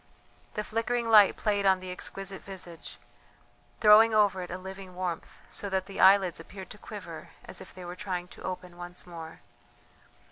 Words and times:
The 0.55 0.63
flickering 0.63 1.07
light 1.07 1.35
played 1.37 1.63
on 1.63 1.79
the 1.79 1.91
exquisite 1.91 2.41
visage, 2.41 2.97
throwing 3.79 4.15
over 4.15 4.41
it 4.41 4.49
a 4.49 4.57
living 4.57 4.95
warmth, 4.95 5.39
so 5.51 5.69
that 5.69 5.85
the 5.85 5.99
eyelids 6.01 6.39
appeared 6.39 6.71
to 6.71 6.79
quiver 6.79 7.29
as 7.45 7.61
if 7.61 7.71
they 7.71 7.85
were 7.85 7.95
trying 7.95 8.27
to 8.29 8.41
open 8.41 8.77
once 8.77 9.05
more. 9.05 9.41